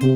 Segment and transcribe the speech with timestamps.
[0.00, 0.06] Also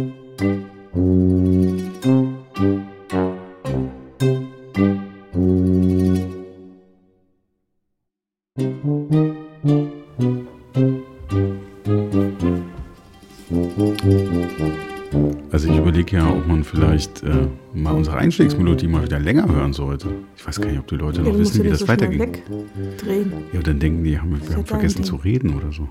[15.68, 20.14] ich überlege ja, ob man vielleicht äh, mal unsere Einstiegsmelodie mal wieder länger hören sollte.
[20.36, 21.88] Ich weiß gar nicht, ob die Leute noch wissen, wie das so.
[21.88, 23.32] Wegdrehen.
[23.52, 25.88] Ja, dann denken die, haben, wir haben vergessen zu reden oder so.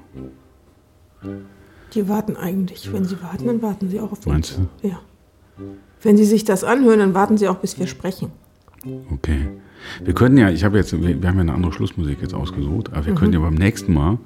[1.93, 2.91] Die warten eigentlich.
[2.91, 4.25] Wenn sie warten, dann warten sie auch auf uns.
[4.25, 4.87] Meinst du?
[4.87, 4.99] Ja.
[6.01, 8.31] Wenn sie sich das anhören, dann warten sie auch, bis wir sprechen.
[9.11, 9.49] Okay.
[10.03, 12.91] Wir könnten ja, ich habe jetzt, wir, wir haben ja eine andere Schlussmusik jetzt ausgesucht,
[12.93, 14.17] aber wir können ja beim nächsten Mal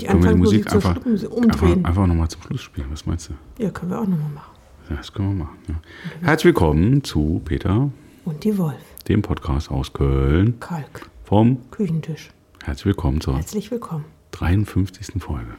[0.00, 1.84] Die können wir die Musik einfach, Schluckmusik einfach, umdrehen.
[1.84, 2.88] einfach nochmal zum Schluss spielen.
[2.90, 3.62] Was meinst du?
[3.62, 4.52] Ja, können wir auch nochmal machen.
[4.88, 5.58] Das können wir machen.
[5.68, 5.74] Ja.
[6.22, 7.90] Herzlich willkommen zu Peter,
[8.24, 8.74] Und die Wolf.
[9.08, 11.08] dem Podcast aus Köln Kalk.
[11.24, 12.30] vom Küchentisch.
[12.64, 14.04] Herzlich willkommen zur Herzlich willkommen.
[14.32, 15.22] 53.
[15.22, 15.52] Folge.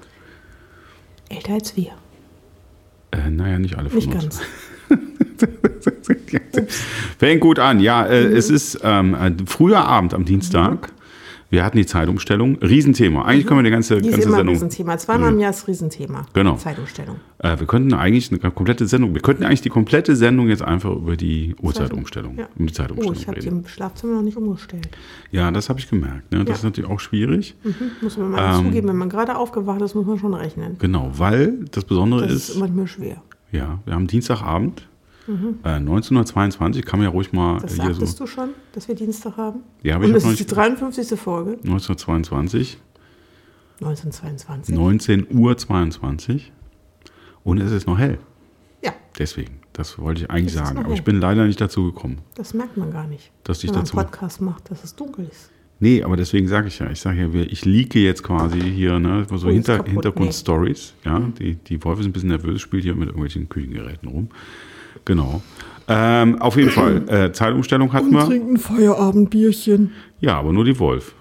[1.30, 1.92] Älter als wir.
[3.12, 4.24] Äh, naja, nicht alle von Nicht uns.
[4.24, 4.42] ganz.
[7.20, 7.80] Fängt gut an.
[7.80, 8.36] Ja, äh, Mhm.
[8.36, 10.92] es ist ähm, ein früher Abend am Dienstag.
[11.50, 12.58] Wir hatten die Zeitumstellung.
[12.58, 13.24] Riesenthema.
[13.24, 14.02] Eigentlich können wir die ganze, Mhm.
[14.02, 14.56] Die ist ganze immer Sendung.
[14.56, 14.98] Riesenthema.
[14.98, 16.26] Zweimal im Jahr ist Riesenthema.
[16.34, 16.56] Genau.
[16.58, 17.18] Zeitumstellung.
[17.40, 20.92] Äh, wir könnten eigentlich eine komplette Sendung, wir könnten eigentlich die komplette Sendung jetzt einfach
[20.94, 22.48] über die Uhrzeitumstellung, Ja.
[22.58, 24.90] um die Oh, Zeitumstellung ich habe die im Schlafzimmer noch nicht umgestellt.
[25.32, 26.32] Ja, das habe ich gemerkt.
[26.32, 26.40] Ne?
[26.40, 26.54] Das Ja.
[26.56, 27.56] ist natürlich auch schwierig.
[27.64, 27.74] Mhm.
[28.02, 30.76] Muss man mal Ähm, zugeben, wenn man gerade aufgewacht ist, muss man schon rechnen.
[30.80, 33.22] Genau, weil das Besondere Das ist, ist manchmal schwer.
[33.54, 34.88] ja, wir haben Dienstagabend,
[35.64, 37.62] äh, 1922, kann man ja ruhig mal Mhm.
[37.62, 38.24] Das hier sagtest so.
[38.26, 39.60] du schon, dass wir Dienstag haben?
[39.84, 40.56] Ja, Und ich das habe noch ist die nicht.
[40.56, 41.20] 53.
[41.20, 41.52] Folge.
[41.64, 42.78] 1922,
[43.82, 44.76] 1922.
[44.76, 46.52] 19 Uhr 22
[47.44, 48.18] und es ist noch hell.
[48.84, 50.78] Ja, Deswegen, das wollte ich eigentlich sagen.
[50.80, 53.32] Aber ich bin leider nicht dazu gekommen, das merkt man gar nicht.
[53.44, 53.98] dass ich wenn man dazu.
[53.98, 55.52] einen Podcast macht, dass es dunkel ist.
[55.80, 59.28] Nee, aber deswegen sage ich ja, ich sage ja, ich liege jetzt quasi hier, ne,
[59.36, 63.10] so Oh, Hinter, Hintergrundstories, ja, die, die Wolf ist ein bisschen nervös, spielt hier mit
[63.10, 64.30] irgendwelchen Küchengeräten rum.
[65.06, 65.42] Genau.
[65.88, 68.26] Ähm, auf jeden Fall, äh, Zeitumstellung hatten wir.
[68.26, 69.92] trinken Feierabendbierchen.
[70.20, 71.14] Ja, aber nur die Wolf.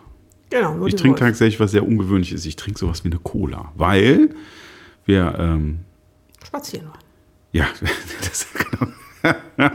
[0.50, 1.30] Genau, nur Ich die trinke Wolf.
[1.30, 2.44] tatsächlich was sehr ungewöhnliches.
[2.46, 4.30] Ich trinke sowas wie eine Cola, weil
[5.04, 5.80] wir, ähm,
[6.44, 6.98] Spazieren waren.
[7.52, 7.66] ja,
[8.22, 8.92] das, genau.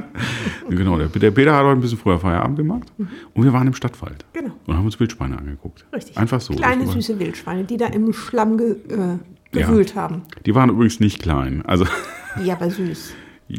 [0.69, 2.91] genau, der, der Peter hat heute ein bisschen früher Feierabend gemacht
[3.33, 5.85] und wir waren im Stadtwald Genau, und haben uns Wildschweine angeguckt.
[5.93, 6.17] richtig.
[6.17, 6.53] Einfach so.
[6.53, 9.17] Kleine, süße Wildschweine, die da im Schlamm ge, äh,
[9.59, 9.67] Ja.
[9.67, 10.21] gewühlt haben.
[10.45, 11.63] Die waren übrigens nicht klein.
[11.65, 11.85] Also,
[12.45, 13.13] Ja, aber süß.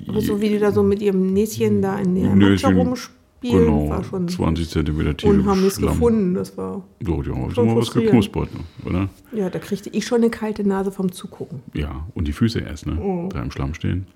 [0.09, 3.89] Aber so wie die da so mit ihrem Näschen da in der Matsche rumspielen, genau,
[3.89, 5.33] war schon 20 Zentimeter Tiefe.
[5.33, 5.95] unheimlich Schlamm.
[5.95, 6.35] gefunden.
[6.35, 8.61] Das war, So, ja, ist Schon immer was geknuspert, ne?
[8.89, 9.09] oder?
[9.33, 11.61] ja, da kriegte ich schon eine kalte Nase vom Zugucken.
[11.75, 13.29] Ja, und die Füße erst, ne?
[13.33, 14.07] Da im Schlamm stehen.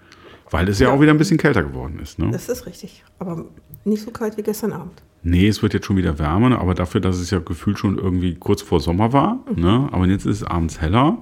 [0.50, 2.30] Weil es ja, auch wieder ein bisschen kälter geworden ist, ne?
[2.30, 3.02] Das ist richtig.
[3.18, 3.44] Aber
[3.84, 5.02] nicht so kalt wie gestern Abend.
[5.24, 6.58] Nee, es wird jetzt schon wieder wärmer, ne?
[6.60, 9.88] aber dafür, dass es ja gefühlt schon irgendwie kurz vor Sommer war, ne?
[9.90, 11.18] aber jetzt ist es abends heller.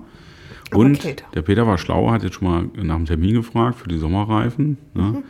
[0.72, 0.78] Mhm.
[0.78, 1.24] Und kälter.
[1.34, 4.78] der Peter war schlauer, hat jetzt schon mal nach dem Termin gefragt für die Sommerreifen.
[4.94, 5.02] Ne?
[5.02, 5.24] Mhm.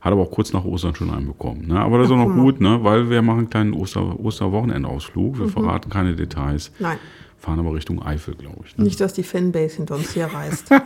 [0.00, 1.66] Hat aber auch kurz nach Ostern schon einen bekommen.
[1.66, 1.78] Ne?
[1.78, 2.82] Aber das ist auch noch gut, ne?
[2.82, 5.34] weil wir machen einen kleinen Oster Osterwochenendausflug.
[5.34, 5.40] Mhm.
[5.40, 6.96] Wir verraten keine Details, Nein,
[7.40, 8.76] fahren aber Richtung Eifel, glaube ich.
[8.76, 8.84] Ne?
[8.84, 10.70] nicht, dass die Fanbase hinter uns hier reißt.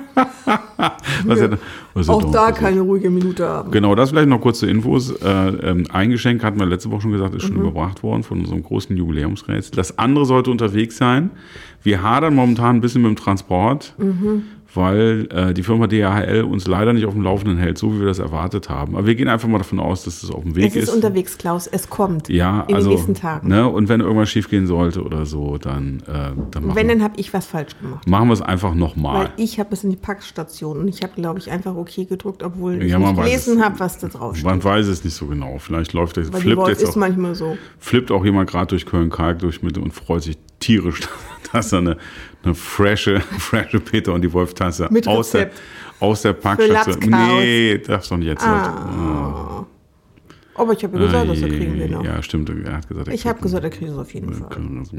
[1.27, 1.59] Was er-
[1.95, 3.71] was Auch da keine ruhige Minute haben.
[3.71, 5.11] Genau, das vielleicht noch kurze Infos.
[5.11, 8.41] Äh, ähm, ein Geschenk hatten wir letzte Woche schon gesagt, ist schon überbracht worden von
[8.41, 9.75] unserem großen Jubiläumsrätsel.
[9.77, 11.31] Das andere sollte unterwegs sein.
[11.83, 13.95] Wir hadern momentan ein bisschen mit dem Transport,
[14.75, 18.07] weil äh, die Firma DHL uns leider nicht auf dem Laufenden hält, so wie wir
[18.07, 18.97] das erwartet haben.
[18.97, 21.39] Aber wir gehen einfach mal davon aus, dass es auf dem Weg Es ist unterwegs,
[21.39, 21.67] Klaus.
[21.67, 22.29] Es kommt.
[22.29, 23.49] ja, in also, den nächsten Tagen.
[23.49, 27.15] Ne, und wenn irgendwas schiefgehen sollte oder so, dann, äh, dann machen, Wenn, dann habe
[27.19, 28.07] ich was falsch gemacht.
[28.09, 29.25] machen wir es einfach nochmal.
[29.25, 32.43] Weil ich habe es in die Packstation und ich habe, glaube ich, einfach okay gedrückt,
[32.43, 33.65] obwohl ich Ja, man nicht gelesen es.
[33.65, 34.45] habe, was da drauf steht.
[34.47, 35.59] Man weiß es nicht so genau.
[35.59, 37.57] Vielleicht läuft der, Weil die flippt Wolf jetzt ist auch manchmal so.
[37.79, 41.01] flippt auch jemand gerade durch Köln-Kalk durch mit und freut sich tierisch,
[41.53, 41.97] dass er eine,
[42.43, 45.51] eine frische, frische Peter und die Wolf-Tasse aus der,
[46.01, 47.11] aus der Packstation.
[47.11, 48.45] Nee, darfst doch nicht jetzt.
[48.47, 49.67] Ah.
[50.57, 52.05] Aber ich habe ja gesagt, dass wir kriegen wir noch.
[52.05, 52.49] Ja, stimmt.
[52.49, 54.49] Er hat gesagt, er Ich habe gesagt, er kriegt es auf jeden Fall.
[54.51, 54.93] Hast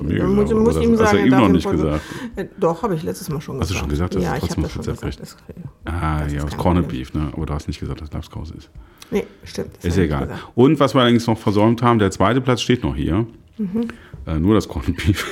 [0.00, 2.02] du mir Dann gesagt, muss, ihm das hast sagen, du ihm noch nicht Folge- gesagt.
[2.34, 3.80] Äh, Doch, habe ich letztes Mal schon Hast du gesagt.
[3.80, 5.46] schon gesagt, dass ja, du ich trotzdem habe das schon das Rezept gesagt.
[5.46, 5.64] kriegst?
[5.84, 6.88] Das, Ah, das ja, ist aus Corned.
[6.88, 7.28] Beef, ne?
[7.32, 8.68] Aber du hast nicht gesagt, dass Lapskaus ist.
[9.12, 9.76] Nee, stimmt.
[9.76, 10.22] das Ist egal.
[10.26, 10.48] gesagt.
[10.56, 13.24] Und was wir allerdings noch versäumt haben, der zweite Platz steht noch hier.
[13.58, 13.88] Mhm.
[14.26, 15.26] Äh, nur das Corned Beef.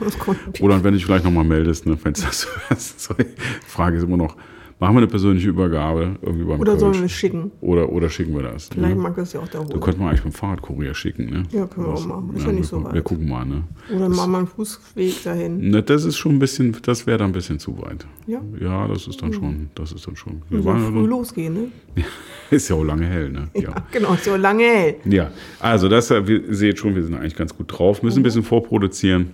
[0.00, 0.62] Das Corned Beef.
[0.62, 2.46] Oder wenn du dich vielleicht nochmal meldest, ne, wenn das.
[3.18, 3.24] Die
[3.66, 4.36] Frage ist immer noch,
[4.78, 7.02] machen wir eine persönliche Übergabe irgendwie beim Oder sollen Kölsch?
[7.02, 7.50] wir es schicken?
[7.60, 8.68] oder, oder schicken wir das?
[8.68, 9.02] Vielleicht Ne?
[9.02, 9.80] mag das ja auch der Du holen.
[9.80, 11.42] könnte man eigentlich dem Fahrradkurier schicken, ne?
[11.52, 12.30] Ja, können wir auch machen.
[12.36, 12.94] Ist ja nicht wir, so weit.
[12.94, 13.64] wir gucken mal, ne?
[13.94, 15.70] Oder machen wir einen Fußweg dahin.
[15.70, 15.82] ne?
[15.82, 18.06] Das ist schon ein bisschen, das wäre dann ein bisschen zu weit.
[18.26, 18.40] Ja.
[18.60, 20.42] Ja, das ist dann schon, das ist dann schon.
[20.48, 22.04] Wir waren früh ja, losgehen, ne?
[22.52, 23.48] ist ja auch lange hell, ne?
[23.54, 23.74] Ja.
[23.90, 24.96] Genau, ist ja lange hell.
[25.04, 28.02] Ja, also das, äh, wir seht schon, wir sind eigentlich ganz gut drauf.
[28.02, 29.28] Müssen ein bisschen vorproduzieren.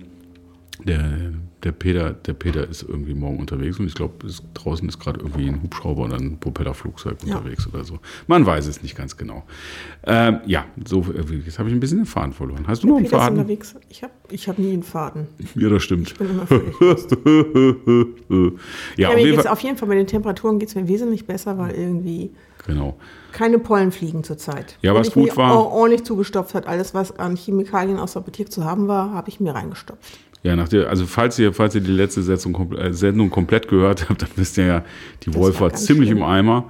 [0.85, 1.31] Der
[1.63, 4.13] der Peter, der Peter ist irgendwie morgen unterwegs und ich glaube,
[4.53, 7.35] draußen ist gerade irgendwie ein Hubschrauber oder ein Propellerflugzeug Ja.
[7.35, 7.99] unterwegs oder so.
[8.27, 9.43] Man weiß es nicht ganz genau.
[10.05, 12.63] Ähm, ja, so äh, jetzt habe ich ein bisschen den Faden verloren.
[12.65, 13.39] Hast du noch einen Peter ist Faden?
[13.39, 13.75] unterwegs.
[13.89, 15.27] Ich habe ich hab nie einen Faden.
[15.55, 16.11] Ja, das stimmt.
[16.11, 16.47] Ich bin immer
[18.95, 19.47] ja, Ja, auf jeden Fall.
[19.51, 22.31] auf jeden Fall bei den Temperaturen geht es mir wesentlich besser, weil irgendwie
[22.67, 22.97] Genau.
[23.31, 24.77] keine Pollen fliegen zurzeit.
[24.81, 26.67] Ja, was gut war- or- ordentlich zugestopft hat.
[26.67, 30.17] Alles, was an Chemikalien aus der Apotheke zu haben war, habe ich mir reingestopft.
[30.41, 34.09] Ja, nach der, also falls ihr, falls ihr die letzte Setzung, äh, Sendung komplett gehört
[34.09, 34.85] habt, dann wisst ihr ja,
[35.23, 36.19] die Wolf war ziemlich schlimm.
[36.19, 36.23] Mhm.
[36.23, 36.69] im Eimer.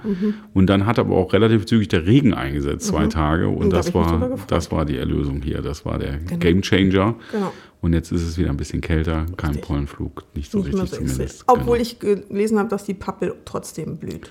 [0.56, 3.48] Und dann hat aber auch relativ zügig der Regen eingesetzt, zwei Tage.
[3.48, 5.62] Und, Und da das war, das war die Erlösung hier.
[5.62, 6.40] Das war der Genau.
[6.40, 7.14] Game Changer.
[7.32, 7.54] Genau.
[7.82, 9.68] Und jetzt ist es wieder ein bisschen kälter, kein Richtig.
[9.68, 11.44] Pollenflug, nicht so Nicht richtig so zumindest.
[11.46, 11.82] Obwohl Genau.
[11.82, 14.30] ich gelesen habe, dass die Pappel trotzdem blüht.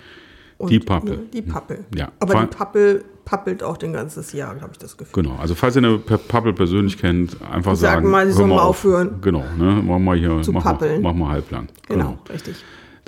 [0.58, 1.20] Und Die Pappel.
[1.32, 1.84] Die Pappel.
[1.94, 2.08] Ja.
[2.20, 5.22] Aber Vor- die Pappel pappelt auch den ganzes Jahr, habe ich das Gefühl.
[5.22, 8.49] Genau, also falls ihr eine Pe- Pappel persönlich kennt, einfach Sagen sagen, mal, sie sollen
[8.49, 8.69] mal auf.
[8.84, 9.19] aufhören.
[9.20, 11.02] Genau, ne, mach mal hier, Zu mach mal, pappeln.
[11.02, 11.69] mach mal halblang.
[11.88, 12.56] Genau, richtig.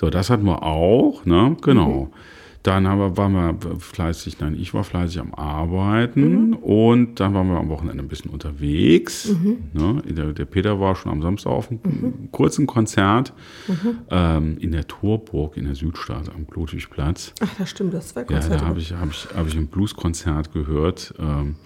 [0.00, 1.56] So, das hatten wir auch, ne?
[1.62, 1.88] Genau.
[2.04, 2.12] Mhm.
[2.62, 6.54] Dann haben wir, waren wir fleißig, nein, ich war fleißig am Arbeiten Mhm.
[6.56, 9.28] und dann waren wir am Wochenende ein bisschen unterwegs.
[9.32, 9.58] Mhm.
[9.72, 10.02] Ne?
[10.06, 13.32] Der, der Peter war schon am Samstag auf einem kurzen Konzert
[13.66, 13.98] Mhm.
[14.10, 17.32] ähm, in der Torburg in der Südstadt am Ludwigplatz.
[17.40, 18.58] Ach, das stimmt, das zwei Ja, Konzerte.
[18.58, 21.56] da habe ich, hab ich, hab ich ein Blueskonzert gehört ähm,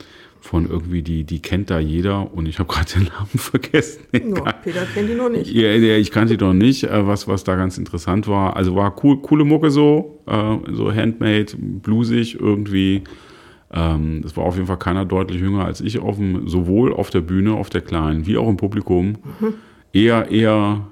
[0.45, 4.03] von irgendwie, die, die kennt da jeder und ich habe gerade den Namen vergessen.
[4.13, 4.55] Egal.
[4.63, 5.51] Peter kennt die noch nicht.
[5.51, 8.55] Ja, ja, ich kannte die doch nicht, äh, was, was da ganz interessant war.
[8.55, 13.03] Also war cool, coole Mucke so, äh, so handmade, bluesig irgendwie.
[13.73, 17.09] Ähm, Es war auf jeden Fall keiner deutlich jünger als ich, auf dem, sowohl auf
[17.09, 19.17] der Bühne, auf der kleinen, wie auch im Publikum.
[19.95, 20.87] Eher, eher,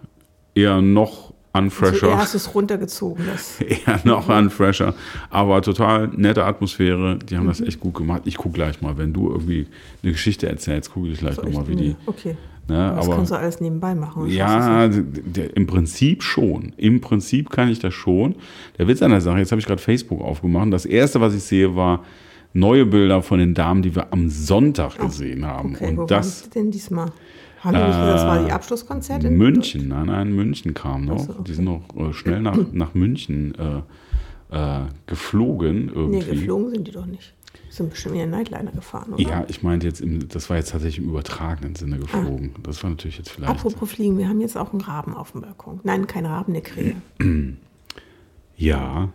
[0.55, 2.09] eher noch unfresher.
[2.09, 3.25] er hast es runtergezogen.
[3.27, 3.61] Das.
[3.61, 4.95] eher noch unfresher.
[5.31, 7.19] Aber total nette Atmosphäre.
[7.19, 7.67] Die haben das Mhm.
[7.67, 8.23] echt gut gemacht.
[8.25, 9.67] Ich gucke gleich mal, wenn du irgendwie
[10.03, 11.97] eine Geschichte erzählst, gucke ich gleich So nochmal, wie die.
[12.07, 12.37] Okay.
[12.69, 14.29] Ne, Das aber kannst du alles nebenbei machen.
[14.29, 16.73] Ja, im Prinzip schon.
[16.77, 18.37] Im Prinzip kann ich das schon.
[18.79, 20.73] Der Witz an der Sache, jetzt habe ich gerade Facebook aufgemacht.
[20.73, 22.05] Das erste, was ich sehe, war
[22.55, 25.71] neue Bilder von den Damen, die wir am Sonntag gesehen haben.
[25.71, 25.83] nicht.
[25.83, 27.11] Okay, wo Und waren das sie denn diesmal?
[27.63, 31.21] Haben die nicht gesagt, das war die Abschlusskonzert in München, nein, nein, München kam noch.
[31.21, 31.43] So, okay.
[31.47, 33.83] Die sind noch äh, schnell nach, nach München äh,
[34.57, 36.19] äh, geflogen irgendwie.
[36.19, 37.35] Nee, geflogen sind die doch nicht.
[37.71, 39.23] Sind bestimmt in den Nightliner gefahren, oder?
[39.23, 42.55] Ja, ich meinte jetzt, im, das war jetzt tatsächlich im übertragenen Sinne geflogen.
[42.63, 43.51] Das war natürlich jetzt vielleicht.
[43.51, 45.81] Apropos Fliegen, wir haben jetzt auch einen Raben auf dem Balkon.
[45.83, 46.97] Nein, kein Raben, eine Krähe.
[48.55, 49.09] Ja,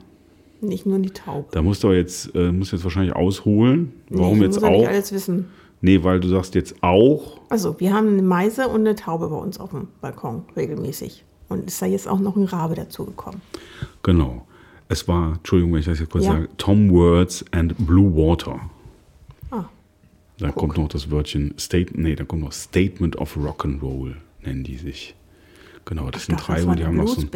[0.59, 1.47] Nicht nur die Taube.
[1.51, 3.93] da musst du aber jetzt, äh, musst jetzt wahrscheinlich ausholen.
[4.09, 4.89] Warum nee, jetzt muss ja nicht auch?
[4.89, 5.45] alles wissen.
[5.81, 7.39] Nee, weil du sagst jetzt auch.
[7.49, 11.23] Also, wir haben eine Meise und eine Taube bei uns auf dem Balkon regelmäßig.
[11.49, 13.41] Und ist da jetzt auch noch ein Rabe dazugekommen.
[14.03, 14.45] Genau.
[14.89, 16.31] Es war, Entschuldigung, wenn ich das jetzt kurz Ja.
[16.33, 18.59] sage, Tom Words and Blue Water.
[19.51, 19.65] Ah,
[20.39, 24.77] Da kommt noch das Wörtchen State, nee, da kommt noch Statement of Rock'n'Roll, nennen die
[24.77, 25.15] sich.
[25.85, 27.29] Genau, das ich sind dachte, drei und die haben noch so ein.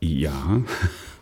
[0.00, 0.60] Ja.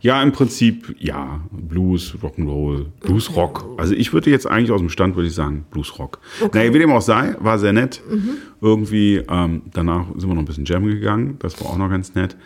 [0.00, 0.22] Ja.
[0.22, 1.40] Im Prinzip ja.
[1.50, 3.64] Blues, Rock'n'Roll, Bluesrock.
[3.76, 6.18] Also ich würde jetzt eigentlich aus dem Stand, würde ich sagen, Bluesrock.
[6.52, 8.02] Naja, wie dem auch sei, war sehr nett.
[8.08, 8.30] Mhm.
[8.60, 11.36] Irgendwie, ähm, danach sind wir noch ein bisschen jammen gegangen.
[11.38, 12.36] Das war auch noch ganz nett.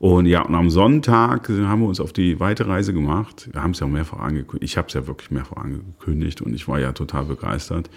[0.00, 3.50] Und ja, und am Sonntag haben wir uns auf die weite Reise gemacht.
[3.52, 4.62] Wir haben es ja mehrfach angekündigt.
[4.72, 7.90] Ich habe es ja wirklich mehrfach angekündigt und ich war ja total begeistert.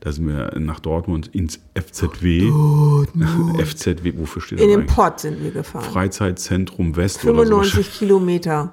[0.00, 2.50] Da sind wir nach Dortmund ins FZW.
[3.64, 4.86] FZW, wofür steht das In den?
[4.86, 5.84] Pott sind wir gefahren.
[5.90, 7.62] Freizeithzentrum West oder so.
[7.62, 8.70] 95 Kilometer.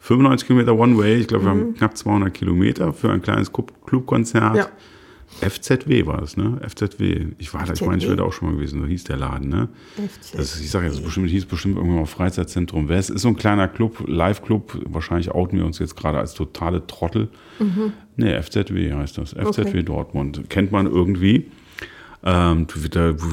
[0.00, 3.72] 95 Kilometer One Way, ich glaube, wir haben knapp 200 Kilometer für ein kleines Club-
[3.86, 4.52] Clubkonzert.
[4.52, 4.56] Mhm.
[4.58, 4.68] Ja.
[5.40, 6.60] FZW war es, ne?
[6.66, 7.26] FZW.
[7.38, 8.08] Ich war da, ich meine, ich FZW?
[8.08, 9.68] wäre da auch schon mal gewesen, so hieß der Laden, ne?
[9.96, 10.36] FZ.
[10.38, 13.10] Das, ich sage jetzt bestimmt, hieß bestimmt irgendwann mal Freizeitzentrum West.
[13.10, 14.84] Ist so ein kleiner Club, Live-Club.
[14.88, 17.28] Wahrscheinlich outen wir uns jetzt gerade als totale Trottel.
[18.16, 19.30] Ne, FZW heißt das.
[19.32, 19.68] FZW Mhm.
[19.70, 19.82] Okay.
[19.82, 20.50] Dortmund.
[20.50, 21.46] Kennt man irgendwie.
[22.26, 22.66] Ähm,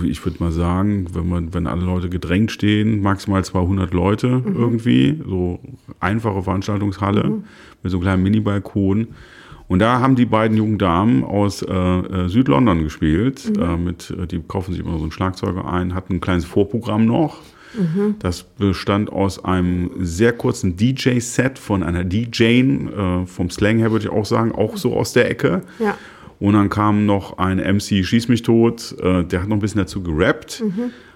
[0.03, 4.55] ich würde mal sagen, wenn man, wenn alle Leute gedrängt stehen, maximal 200 Leute Mhm.
[4.55, 5.60] irgendwie, so
[6.01, 7.41] einfache Veranstaltungshalle
[7.83, 9.07] mit so einem kleinen Mini-Balkon.
[9.71, 13.49] Und da haben die beiden jungen Damen aus äh, äh, Südlondon gespielt.
[13.55, 13.63] Mhm.
[13.63, 17.05] Äh, mit, äh, die kaufen sich immer so einen Schlagzeuger ein, hatten ein kleines Vorprogramm
[17.05, 17.37] noch.
[17.73, 18.15] Mhm.
[18.19, 24.07] Das bestand aus einem sehr kurzen DJ-Set von einer DJ, äh, vom Slang her würde
[24.07, 25.61] ich auch sagen, auch so aus der Ecke.
[25.79, 25.97] Ja.
[26.41, 29.79] Und dann kam noch ein MC Schieß mich tot, äh, der hat noch ein bisschen
[29.79, 30.61] dazu gerappt.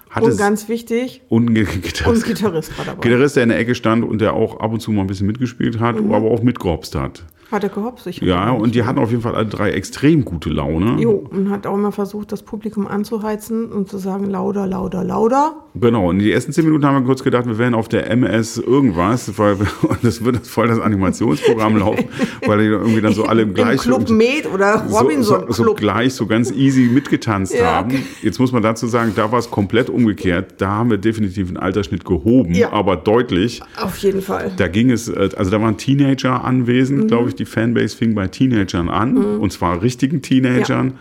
[0.08, 3.02] Hat Und ganz wichtig, und ein und Gitarrist, Gitarrist war dabei.
[3.02, 5.26] Gitarrist, der in der Ecke stand und der auch ab und zu mal ein bisschen
[5.26, 6.10] mitgespielt hat, Mhm.
[6.10, 7.22] aber auch mitgehopst hat.
[7.50, 8.08] Hat er gehopst?
[8.08, 11.00] Ich hab Ja, und die hatten auf jeden Fall alle drei extrem gute Laune.
[11.00, 15.54] Jo, und hat auch immer versucht, das Publikum anzuheizen und zu sagen, lauter, lauter, lauter.
[15.76, 18.58] Genau, und die ersten zehn Minuten haben wir kurz gedacht, wir wären auf der MS
[18.58, 19.66] irgendwas, weil wir,
[20.02, 22.06] das wird voll das Animationsprogramm laufen,
[22.46, 25.62] weil die irgendwie dann so alle Im gleich Club Med oder so, Robinson so, so
[25.62, 25.76] Club.
[25.76, 27.76] gleich so ganz easy mitgetanzt Ja.
[27.76, 27.92] haben.
[28.22, 30.54] Jetzt muss man dazu sagen, da war es komplett umgekehrt.
[30.60, 32.72] Da haben wir definitiv einen Altersschnitt gehoben, Ja.
[32.72, 33.62] aber deutlich.
[33.80, 34.50] Auf jeden Fall.
[34.56, 37.06] Da ging es, äh, also da waren Teenager anwesend, Mhm.
[37.06, 37.35] glaube ich.
[37.36, 40.94] Die Fanbase fing bei Teenagern an, und zwar richtigen Teenagern.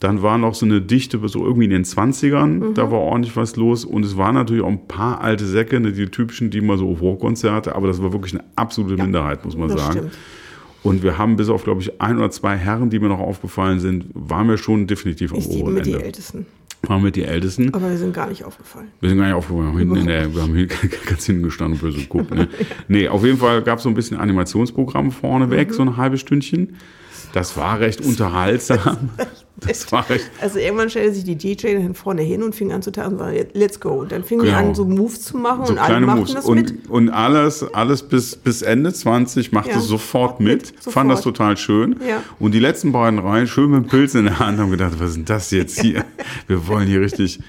[0.00, 2.74] Dann war noch so eine Dichte, so irgendwie in den 20ern, Mhm.
[2.74, 3.84] da war ordentlich was los.
[3.86, 6.90] Und es waren natürlich auch ein paar alte Säcke, ne, die typischen, die mal so
[6.90, 9.92] auf Rockkonzerte, aber das war wirklich eine absolute Minderheit, muss man sagen.
[9.92, 10.12] stimmt.
[10.82, 13.80] Und wir haben bis auf, glaube ich, ein oder zwei Herren, die mir noch aufgefallen
[13.80, 16.04] sind, waren wir schon definitiv am Ich oberen mit die Ende.
[16.04, 16.46] Ältesten.
[16.88, 17.72] Waren mit die Ältesten.
[17.74, 18.88] Aber wir sind gar nicht aufgefallen.
[19.00, 20.66] Wir sind gar nicht aufgefallen, wir haben, hinten in der, wir haben hier
[21.06, 22.34] ganz hinten gestanden und böse geguckt.
[22.34, 22.48] Ne?
[22.88, 26.76] Nee, auf jeden Fall gab es so ein bisschen Animationsprogramm vorneweg, so ein halbes Stündchen.
[27.32, 29.10] Das war recht unterhaltsam.
[29.58, 30.30] Das war recht.
[30.42, 33.20] Also irgendwann stellte sich die DJ dann vorne hin und fing an zu tanzen und
[33.20, 33.88] sagte, let's go.
[34.02, 34.58] Und dann fingen die Genau.
[34.58, 36.34] an, so Moves zu machen So und alle machten Moves.
[36.34, 36.70] das mit.
[36.72, 40.66] Und, und alles, alles bis, bis Ende 20 machte Ja, sofort mit, mit.
[40.76, 40.92] sofort.
[40.92, 41.96] Fand das total schön.
[42.06, 42.22] Ja.
[42.38, 45.08] Und die letzten beiden Reihen schön mit dem Pilz in der Hand haben gedacht, was
[45.08, 46.04] ist denn das jetzt hier?
[46.48, 47.40] Wir wollen hier richtig,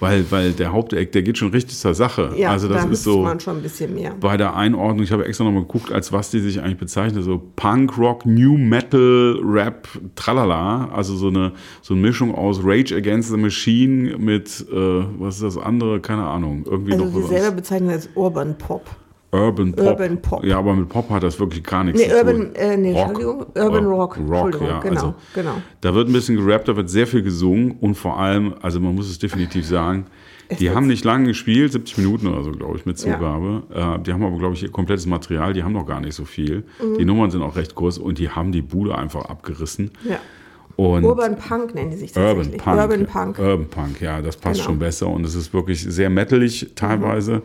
[0.00, 2.32] weil, weil der Haupteck, der geht schon richtig zur Sache.
[2.36, 3.22] Ja, also das da ist so.
[3.22, 4.14] man schon ein bisschen mehr.
[4.18, 7.40] bei der Einordnung, ich habe extra nochmal geguckt, als was die sich eigentlich bezeichnet, so
[7.56, 11.52] Punk, Rock, New Metal, Rap, tralala, also so eine,
[11.82, 14.74] so eine Mischung aus Rage Against the Machine mit, äh,
[15.18, 17.28] was ist das andere, keine Ahnung, irgendwie Also noch wir was.
[17.30, 18.88] selber bezeichnen als Urban Pop.
[19.32, 19.86] Urban Pop.
[19.86, 20.44] Urban Pop.
[20.44, 22.26] Ja, aber mit Pop hat das wirklich gar nichts Nee, zu tun.
[22.26, 24.18] Urban, äh, nee, Entschuldigung, Urban Rock.
[24.28, 25.54] Rock, ja, genau, also, genau.
[25.80, 28.94] Da wird ein bisschen gerappt, da wird sehr viel gesungen und vor allem, also man
[28.94, 30.06] muss es definitiv sagen,
[30.50, 33.14] die wird's- haben nicht lange gespielt, 70 Minuten oder so, glaube ich, mit Ja.
[33.14, 33.62] Zugabe.
[33.72, 36.24] Äh, die haben aber, glaube ich, ihr komplettes Material, die haben noch gar nicht so
[36.24, 36.64] viel.
[36.82, 36.98] Mhm.
[36.98, 39.92] Die Nummern sind auch recht kurz und die haben die Bude einfach abgerissen.
[40.08, 40.18] Ja.
[40.74, 42.62] Und Urban Punk nennen die sich Urban tatsächlich.
[42.62, 42.78] Punk.
[42.80, 43.38] Urban Punk.
[43.38, 44.70] Urban Punk, ja, das passt Genau.
[44.70, 47.42] schon besser und es ist wirklich sehr metalig teilweise.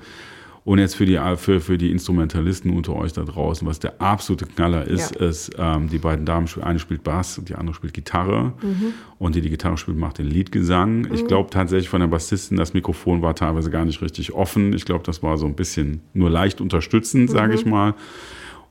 [0.65, 4.47] Und jetzt für die, für, für die Instrumentalisten unter euch da draußen, was der absolute
[4.47, 5.27] Knaller ist, Ja.
[5.27, 8.53] ist, ähm, die beiden Damen, spielen- eine spielt Bass und die andere spielt Gitarre.
[8.63, 8.93] Mhm.
[9.19, 11.07] Und die, die Gitarre spielt, macht den Leadgesang.
[11.13, 14.73] Ich glaube tatsächlich von der Bassistin, das Mikrofon war teilweise gar nicht richtig offen.
[14.73, 17.59] Ich glaube, das war so ein bisschen nur leicht unterstützend, sage Mhm.
[17.59, 17.93] ich mal.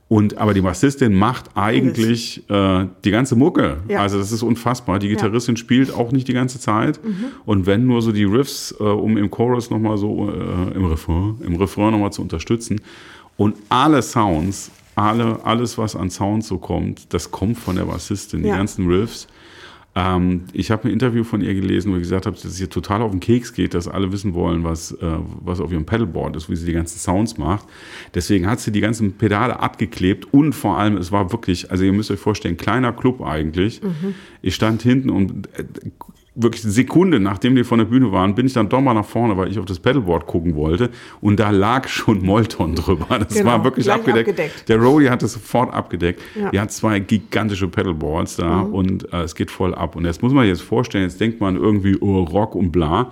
[0.07, 3.77] Und aber die Bassistin macht eigentlich äh, die ganze Mucke.
[3.87, 4.01] Ja.
[4.01, 4.99] Also das ist unfassbar.
[4.99, 6.99] Die Gitarristin spielt auch nicht die ganze Zeit.
[7.45, 11.35] Und wenn nur so die Riffs, äh, um im Chorus nochmal so, äh, im Refrain,
[11.43, 12.81] im Refrain nochmal zu unterstützen.
[13.35, 18.43] Und alle Sounds, alle, alles, was an Sounds so kommt, das kommt von der Bassistin,
[18.43, 18.57] die Ja.
[18.57, 19.27] ganzen Riffs.
[19.95, 22.69] Ähm, ich habe ein Interview von ihr gelesen, wo ich gesagt habe, dass es ihr
[22.69, 26.35] total auf den Keks geht, dass alle wissen wollen, was, äh, was auf ihrem Pedalboard
[26.35, 27.65] ist, wie sie die ganzen Sounds macht.
[28.13, 31.93] Deswegen hat sie die ganzen Pedale abgeklebt und vor allem, es war wirklich, also ihr
[31.93, 33.81] müsst euch vorstellen, kleiner Club eigentlich.
[34.41, 35.63] Ich stand hinten und äh,
[36.35, 39.05] wirklich eine Sekunde, nachdem die von der Bühne waren, bin ich dann doch mal nach
[39.05, 40.89] vorne, weil ich auf das Pedalboard gucken wollte
[41.21, 43.07] und da lag schon Molton drüber.
[43.19, 44.29] Das Genau, war wirklich abgedeckt.
[44.29, 44.69] abgedeckt.
[44.69, 46.21] Der Roadie hat es sofort abgedeckt.
[46.35, 46.51] Ja.
[46.51, 49.95] Die hat zwei gigantische Pedalboards da und äh, es geht voll ab.
[49.95, 53.11] Und jetzt muss man sich jetzt vorstellen, jetzt denkt man irgendwie, oh, Rock und bla.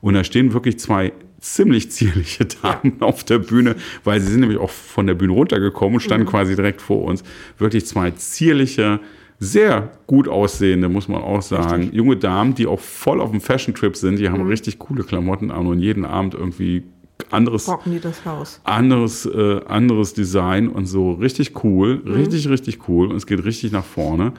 [0.00, 4.58] Und da stehen wirklich zwei ziemlich zierliche Damen auf der Bühne, weil sie sind nämlich
[4.58, 7.22] auch von der Bühne runtergekommen und standen quasi direkt vor uns.
[7.58, 9.00] Wirklich zwei zierliche,
[9.38, 13.96] sehr gut aussehende, muss man auch sagen, junge Damen, die auch voll auf dem Fashion-Trip
[13.96, 14.18] sind.
[14.18, 16.84] Die haben richtig coole Klamotten an und jeden Abend irgendwie
[17.30, 17.66] anderes
[18.64, 21.12] anderes, äh, anderes Design und so.
[21.12, 23.08] Richtig cool, richtig, richtig cool.
[23.08, 24.32] Und es geht richtig nach vorne.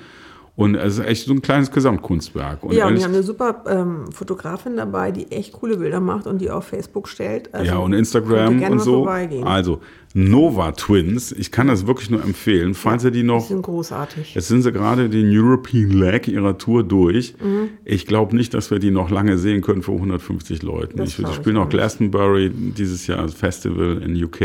[0.58, 2.64] Und es ist echt so ein kleines Gesamtkunstwerk.
[2.64, 6.26] Und Ja, und wir haben eine super ähm, Fotografin dabei, die echt coole Bilder macht
[6.26, 7.54] und die auf Facebook stellt.
[7.54, 9.04] Also ja, und Instagram gerne und so.
[9.04, 9.44] vorbeigehen.
[9.46, 9.82] Also,
[10.16, 13.48] Nova Twins, ich kann das wirklich nur empfehlen, falls ihr die Die noch.
[13.48, 14.34] sind großartig.
[14.34, 17.36] Jetzt sind sie gerade den European Leg ihrer Tour durch.
[17.40, 17.70] Mhm.
[17.86, 20.98] Ich glaube nicht, dass wir die noch lange sehen können für 150 Leuten.
[20.98, 21.70] Das Ich, die ich spielen auch.
[21.70, 24.42] Glastonbury dieses Jahr, Festival in UK.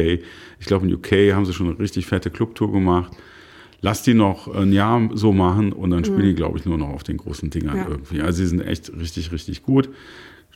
[0.61, 3.12] Ich glaube, in UK haben sie schon eine richtig fette Clubtour gemacht.
[3.84, 6.88] Lass die noch ein Jahr so machen und dann spielen die, glaube ich, nur noch
[6.90, 7.82] auf den großen Dingern Mhm.
[7.82, 7.88] Ja.
[7.88, 8.20] irgendwie.
[8.22, 9.90] Also sie sind echt richtig, richtig gut.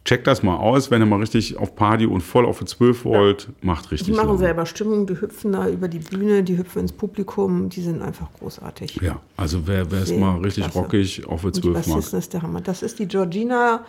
[0.05, 3.49] Checkt das mal aus, wenn ihr mal richtig auf Party und voll auf 12 wollt,
[3.61, 4.39] macht Die richtig machen Laune.
[4.39, 8.29] selber Stimmung, die hüpfen da über die Bühne, die hüpfen ins Publikum, die sind einfach
[8.39, 9.01] großartig.
[9.03, 10.79] Ja, also wer wer es mal richtig klasse.
[10.79, 11.97] rockig auf Und die 12 mag.
[11.97, 12.61] Bassistin ist der Hammer.
[12.61, 13.85] Das ist die Georgina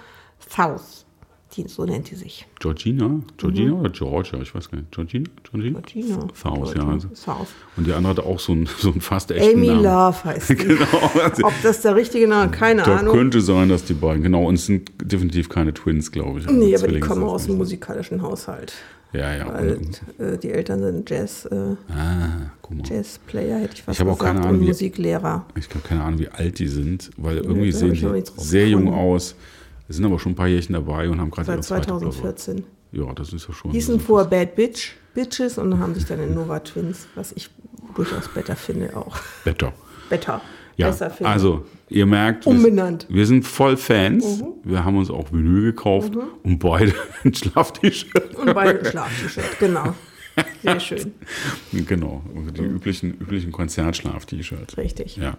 [0.50, 1.06] South.
[1.56, 2.46] Die, so nennt die sich.
[2.60, 3.22] Georgina?
[3.38, 4.40] Georgina oder Georgia?
[4.42, 4.92] Ich weiß gar nicht.
[4.92, 5.30] Georgina?
[5.50, 5.80] Georgina?
[5.80, 6.28] Georgina.
[6.36, 6.88] South, ja.
[6.88, 7.08] Also.
[7.14, 7.48] South.
[7.78, 9.84] Und die andere hatte auch so einen, so einen fast echten Amy Namen.
[9.84, 10.56] Love heißt die.
[10.56, 10.86] Genau.
[11.44, 13.16] Ob das der richtige Name keine Da Ahnung.
[13.16, 16.48] könnte sein, dass die beiden, genau, und es sind definitiv keine Twins, glaube ich.
[16.48, 17.60] Also Nee, aber die kommen aus dem nicht.
[17.60, 18.74] musikalischen Haushalt.
[19.14, 19.48] Ja, ja.
[19.54, 19.80] Weil
[20.20, 21.56] äh, die Eltern sind Jazz, äh,
[21.92, 22.52] ah.
[22.84, 25.46] Jazzplayer, hätte ich fast Ich habe auch gesagt, keine Ahnung, und wie- Musiklehrer.
[25.56, 28.94] Ich habe keine Ahnung, wie alt die sind, weil irgendwie hab sehen die sehr jung
[28.94, 29.36] aus.
[29.90, 32.12] Es sind aber schon ein paar Jährchen dabei und haben gerade Seit ihre zweite Klausur.
[32.12, 32.64] 2014.
[32.92, 33.72] Ja, das ist ja schon.
[33.72, 37.50] Hießen vorher Bad Bitch, Bitches und haben sich dann in Nova Twins, was ich
[37.96, 39.18] durchaus besser finde, auch.
[39.44, 39.74] Better.
[40.10, 40.42] Better.
[40.78, 41.32] Ja, besser finde.
[41.32, 43.08] also ihr merkt, wir, Umbenannt.
[43.10, 44.44] wir sind voll Fans.
[44.64, 46.14] Wir haben uns auch Vinyl gekauft
[46.44, 48.36] und beide ein Schlaf-T-Shirt.
[48.36, 49.96] Und beide ein Schlaf-T-Shirt, genau.
[50.64, 51.12] Sehr schön.
[51.88, 52.24] Genau,
[52.58, 54.78] die üblichen, üblichen Konzertschlaf-T-Shirts.
[54.78, 55.18] Richtig.
[55.18, 55.38] Ja.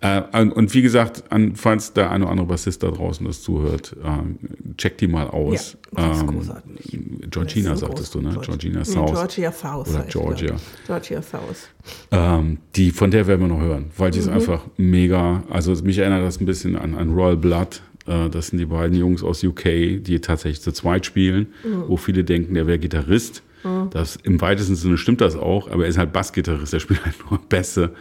[0.00, 3.96] Äh, und, wie gesagt, an, falls der eine oder andere Bassist da draußen das zuhört,
[4.02, 5.76] äh, checkt die mal aus.
[5.96, 6.98] Ja, das ist Ähm, großartig.
[7.30, 8.22] Georgina Das ist sagtest groß.
[8.22, 8.34] du, ne?
[8.34, 9.12] Georgi- Georgina South.
[9.12, 9.88] Georgia South.
[9.94, 10.56] Oder Georgia.
[10.86, 11.68] Georgia South.
[12.10, 14.12] Ähm, die, von der werden wir noch hören, weil Mhm.
[14.12, 15.42] die ist einfach mega.
[15.50, 17.82] Also mich erinnert das ein bisschen an, an Royal Blood.
[18.06, 21.84] Äh, das sind die beiden Jungs aus UK, die tatsächlich zu zweit spielen, Mhm.
[21.88, 23.42] wo viele denken, der wäre Gitarrist.
[23.90, 27.16] Das, Im weitesten Sinne stimmt das auch, aber er ist halt Bassgitarrist, er spielt halt
[27.30, 27.92] nur Bässe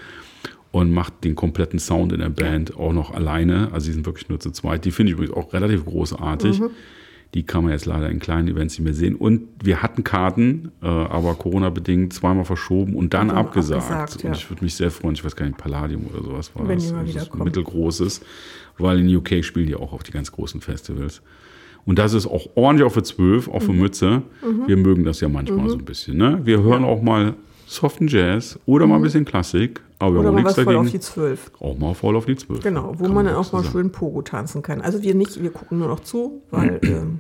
[0.72, 3.70] und macht den kompletten Sound in der Band auch noch alleine.
[3.72, 4.86] Also die sind wirklich nur zu zweit.
[4.86, 6.60] Die finde ich übrigens auch relativ großartig.
[6.60, 6.70] Mhm.
[7.34, 9.16] Die kann man jetzt leider in kleinen Events nicht mehr sehen.
[9.16, 13.92] Und wir hatten Karten, äh, aber Corona-bedingt zweimal verschoben und dann dann abgesagt.
[13.92, 14.30] abgesagt, ja.
[14.30, 16.78] Und ich würde mich sehr freuen, ich weiß gar nicht, Palladium oder sowas war Wenn
[16.78, 16.94] das.
[16.94, 17.44] Also kommen.
[17.44, 18.22] mittelgroßes,
[18.78, 21.22] weil in UK spielen die auch auf die ganz großen Festivals.
[21.88, 23.80] Und das ist auch ordentlich auf für 12, auch für Mhm.
[23.80, 24.22] Mütze.
[24.68, 26.18] Wir mögen das ja manchmal so ein bisschen.
[26.18, 26.42] Ne?
[26.44, 27.34] Wir hören auch mal
[27.66, 30.20] soften Jazz oder mal ein bisschen Klassik, aber wir Mhm.
[30.28, 31.02] Oder mal nichts was voll auf die dagegen.
[31.02, 31.52] Zwölf.
[31.60, 32.62] Auch mal voll auf die 12.
[32.62, 34.82] Genau, wo Kann man dann auch mal schön Pogo tanzen kann.
[34.82, 37.20] Also wir nicht, wir gucken nur noch zu, weil ähm,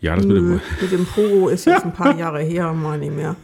[0.00, 3.14] Ja, das mit dem, mit dem Pogo ist jetzt ein paar Jahre her, mal nicht
[3.14, 3.36] mehr.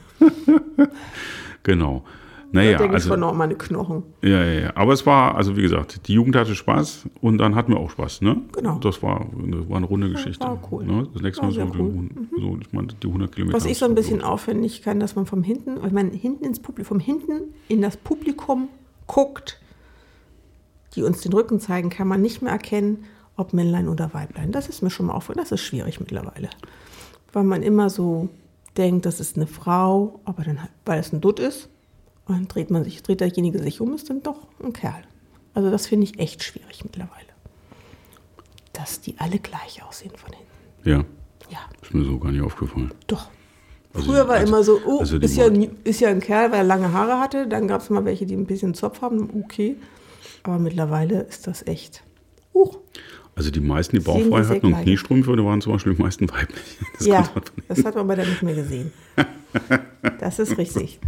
[1.63, 2.05] genau.
[2.53, 4.03] Da Naja, denke ich also, schon noch an meine Knochen.
[4.21, 4.73] ja, ja, ja.
[4.77, 7.91] Aber es war, also wie gesagt, die Jugend hatte Spaß und dann hatten wir auch
[7.91, 8.43] Spaß, ne?
[8.53, 8.79] Genau.
[8.79, 10.45] Das war, eine- war eine runde Geschichte.
[10.47, 10.85] war cool.
[10.85, 11.09] Ne?
[11.15, 11.93] Das nächste Mal so, cool.
[11.93, 12.29] Mhm.
[12.39, 13.57] so, ich meine, die 100 Kilometer.
[13.57, 14.33] Was ich so ein bisschen gelohnt.
[14.35, 17.97] aufwendig kann, dass man vom hinten, wenn man hinten ins Publikum, vom hinten in das
[17.97, 18.69] Publikum
[19.07, 19.59] guckt,
[20.95, 23.05] die uns den Rücken zeigen, kann man nicht mehr erkennen,
[23.37, 24.53] ob Männlein oder Weiblein.
[24.53, 25.43] Das ist mir schon mal aufgefallen.
[25.43, 26.51] Das ist schwierig mittlerweile.
[27.33, 28.29] Weil man immer so
[28.77, 31.71] denkt, das ist eine Frau, aber dann, weil es ein Dutt ist,
[32.27, 35.03] und dann dreht man sich, dreht derjenige sich um, ist dann doch ein Kerl.
[35.55, 37.27] Also das finde ich echt schwierig mittlerweile.
[38.73, 40.89] Dass die alle gleich aussehen von hinten.
[40.89, 41.05] Ja,
[41.51, 42.93] Ja, ist mir so gar nicht aufgefallen.
[43.07, 43.29] doch.
[43.95, 46.51] Also Früher war also- immer so, oh, also ist, ja, ein- ist ja ein Kerl,
[46.51, 47.47] weil er lange Haare hatte.
[47.47, 49.77] Dann gab es mal welche, die ein bisschen Zopf haben, okay.
[50.45, 52.03] Aber mittlerweile ist das echt.
[52.55, 52.71] Uh,
[53.35, 54.81] Also die meisten, die bauchfrei hatten und.
[54.83, 56.79] Kniestrümpfe, die waren zum Beispiel die meisten weiblich.
[56.99, 57.43] Das ja, davon.
[57.69, 58.93] das hat man aber dann nicht mehr gesehen.
[60.19, 60.99] Das ist richtig.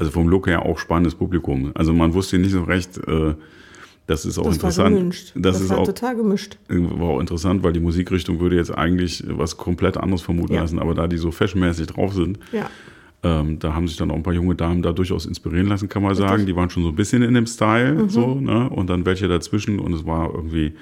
[0.00, 1.72] Also vom Look her auch spannendes Publikum.
[1.74, 3.34] Also man wusste nicht so recht, äh,
[4.06, 4.96] das ist auch Das war interessant.
[4.96, 5.32] gemischt.
[5.34, 6.58] Das, Das, ist war auch, total gemischt.
[6.68, 10.62] war auch interessant, weil die Musikrichtung würde jetzt eigentlich was komplett anderes vermuten Ja.
[10.62, 12.70] lassen, aber da die so fashionmäßig drauf sind, Ja,
[13.22, 16.02] ähm, da haben sich dann auch ein paar junge Damen da durchaus inspirieren lassen, kann
[16.02, 16.46] man sagen.
[16.46, 18.08] Die waren schon so ein bisschen in dem Style, Mhm.
[18.08, 18.70] so, ne?
[18.70, 20.72] Und dann welche dazwischen und es war irgendwie,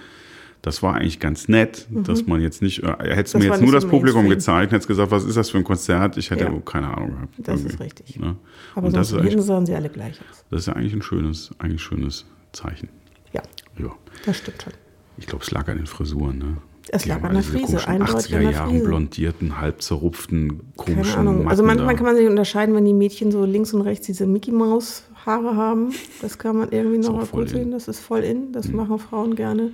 [0.62, 3.44] das war eigentlich ganz nett, dass man jetzt nicht, äh, hättest du Mhm.
[3.44, 4.38] Mir jetzt nur das Publikum Mainstream.
[4.56, 6.16] gezeigt, hättest gesagt, was ist das für ein Konzert?
[6.16, 6.50] Ich hätte Ja.
[6.52, 6.60] ja.
[6.64, 7.34] keine Ahnung gehabt.
[7.38, 8.18] das ist irgendwie, richtig.
[8.18, 8.36] Ne?
[8.74, 10.44] aber und das ist, hinten sahen sie alle gleich aus.
[10.50, 12.88] das ist ja eigentlich ein schönes, eigentlich schönes Zeichen.
[13.32, 13.42] Ja,
[13.78, 13.90] Ja.
[14.26, 14.72] das stimmt schon.
[15.16, 16.56] Ich glaube, es lag an den Frisuren, ne?
[16.90, 21.18] Es lag an der Frise, eindeutig 80er an der Jahren blondierten, halb zerrupften, Keine komischen
[21.20, 21.48] Ahnung.
[21.48, 21.94] Also manchmal da.
[21.94, 25.54] kann man sich unterscheiden, wenn die Mädchen so links und rechts diese Mickey Maus Haare
[25.54, 25.92] haben.
[26.22, 27.44] Das kann man irgendwie noch mal gut.
[27.44, 27.48] Mhm.
[27.48, 27.70] sehen.
[27.72, 28.52] Das ist voll in.
[28.52, 29.72] Das machen Frauen gerne.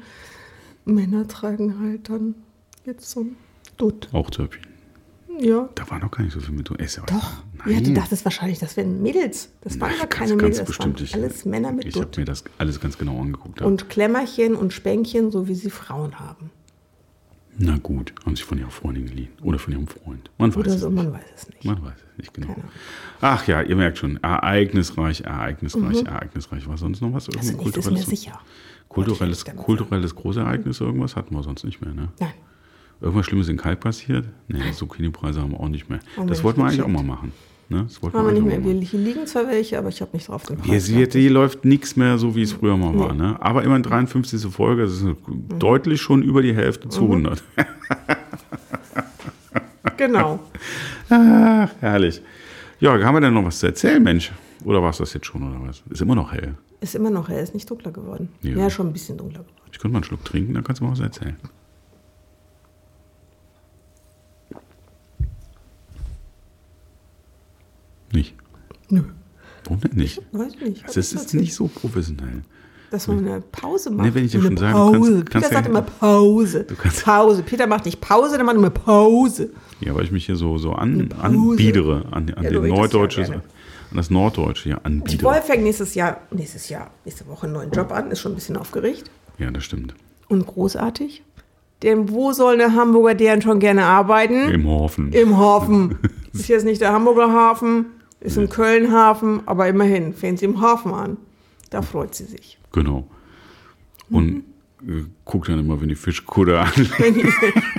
[0.85, 2.35] Männer tragen halt dann
[2.85, 3.37] jetzt so ein
[3.77, 4.09] Dutt.
[4.13, 4.61] Auch Törpin.
[5.41, 5.69] Ja.
[5.75, 6.71] Da war noch gar nicht so viel mit.
[6.71, 7.43] Ist ja Doch.
[7.67, 7.85] Ja, Nein.
[7.85, 9.49] du dachtest wahrscheinlich, das wären Mädels.
[9.63, 10.59] Das waren ganz- keine ganz Mädels.
[10.59, 11.15] Das bestimmt waren nicht.
[11.15, 13.61] alles Männer mit Ich habe mir das alles ganz genau angeguckt.
[13.61, 13.67] ja.
[13.67, 16.51] Und Klemmerchen und Spänkchen, so wie sie Frauen haben.
[17.57, 19.29] Na gut, haben sie von ihrer Freundin geliehen.
[19.43, 20.29] Oder von ihrem Freund.
[20.39, 20.97] Man weiß Oder es so, nicht.
[21.05, 21.65] man weiß es nicht.
[21.65, 22.49] Man weiß es nicht genau.
[22.49, 22.65] Keine.
[23.21, 26.69] Ach ja, ihr merkt schon, ereignisreich, ereignisreich, ereignisreich.
[26.69, 27.29] War sonst noch was?
[27.29, 27.35] Mhm.
[27.39, 28.41] Also Irgendein nichts ist mir sicher.
[28.95, 32.09] Kulturelles, kulturelles Großereignis, irgendwas hatten wir sonst nicht mehr, ne?
[32.21, 32.31] Nein.
[33.01, 34.27] Irgendwas Schlimmes in Kalk passiert?
[34.49, 35.99] Nee, Zucchini-Preise haben wir auch nicht mehr.
[36.17, 37.33] Wir das wollten wir eigentlich auch mal machen.
[37.69, 37.85] Ne?
[37.89, 38.65] Das wollten wir nicht mehr.
[38.65, 40.87] Wir liegen zwar welche, aber ich habe nicht drauf Preis.
[40.87, 43.15] Hier, hier, läuft nichts mehr so, wie es früher mal war.
[43.15, 43.37] Ne?
[43.41, 44.47] Aber immerhin 53.
[44.53, 45.17] Folge, das ist Mhm.
[45.59, 47.43] deutlich schon über die Hälfte zu 100.
[49.97, 50.41] Genau.
[51.09, 52.21] Ach, herrlich.
[52.81, 54.33] Ja, haben wir denn noch was zu erzählen, Mensch?
[54.65, 55.83] Oder war es das jetzt schon, oder was?
[55.89, 56.55] Ist immer noch hell.
[56.85, 58.29] Ist immer noch, er ist nicht dunkler geworden.
[58.43, 59.71] Ja, ja schon ein bisschen dunkler geworden.
[59.73, 61.35] Ich könnte mal einen Schluck trinken, dann kannst du mal was erzählen.
[68.13, 68.35] Nicht?
[68.91, 69.03] Nö.
[69.65, 70.19] Warum denn nicht?
[70.19, 70.85] Ich weiß nicht.
[70.85, 72.43] Also, es ist nicht so professionell.
[72.91, 74.07] Dass man eine Pause macht.
[74.07, 74.99] Nee, wenn ich dir schon sage, Pause.
[74.99, 76.67] Kannst, kannst Peter sagt ja, immer Pause.
[77.03, 77.43] Pause.
[77.45, 79.49] Peter macht nicht Pause, der macht immer Pause.
[79.81, 83.25] Ja, weil ich mich hier so, so an, anbiedere an, an ja, den Neudeutschen.
[83.25, 83.43] Ja
[83.97, 85.23] das Norddeutsche hier Und anbiedere.
[85.35, 88.37] Wolf fängt nächstes Jahr, nächstes Jahr, nächste Woche einen neuen Job an, ist schon ein
[88.37, 89.95] bisschen aufgeregt Ja, das stimmt.
[90.29, 91.23] und großartig.
[91.83, 94.49] Denn wo soll eine Hamburger deren schon gerne arbeiten?
[94.51, 95.13] Im Hafen.
[95.13, 95.99] Im Hafen.
[96.33, 97.87] Ist jetzt nicht der Hamburger Hafen,
[98.21, 101.17] ist im Köln Hafen, aber immerhin fängt sie im Hafen an.
[101.71, 102.59] Da freut sie sich.
[102.73, 103.07] Genau.
[104.11, 104.45] Und Mhm.
[104.89, 106.71] Äh, guck dann immer, wenn die Fischkutter an,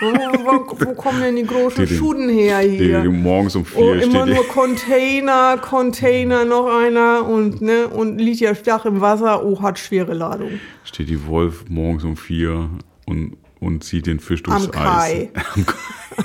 [0.01, 3.03] wo, wo, wo kommen denn die großen Die- die- Schuden her die, die hier?
[3.09, 8.55] morgens um vier Oh, immer nur Container, Container, noch einer und, ne, und liegt ja
[8.55, 9.45] stark im Wasser.
[9.45, 10.49] Oh, hat schwere Ladung.
[10.49, 12.69] Die, steht die Wolf morgens um vier
[13.05, 15.29] und, und zieht den Fisch durchs Am Kai.
[15.33, 15.45] Eis.
[15.55, 15.75] Am Kai.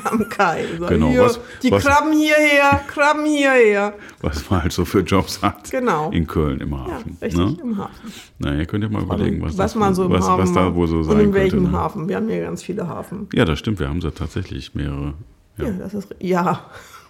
[0.04, 0.64] Am Kai.
[0.78, 3.94] So, Genau, hier, was- die was- Krabben hierher, Krabben hierher.
[4.20, 5.70] Was man halt so für Jobs hat.
[5.70, 6.10] Genau.
[6.10, 7.16] In Köln im Ja, Hafen.
[7.20, 7.56] richtig, ne?
[7.62, 8.12] im Hafen.
[8.38, 10.52] Na, ihr könnt ja mal überlegen, was, was das, man so im was, Hafen was
[10.52, 11.72] da wohl so sein Und in welchem könnte.
[11.72, 11.78] Ne?
[11.78, 12.08] Hafen?
[12.08, 13.28] Wir haben hier ganz viele Hafen.
[13.34, 13.80] Ja, das stimmt.
[13.80, 15.14] Wir haben da tatsächlich mehrere.
[15.58, 16.60] Ja, Ja, das ist, ja.